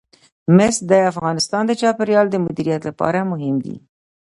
[0.57, 3.75] مس د افغانستان د چاپیریال د مدیریت لپاره مهم دي.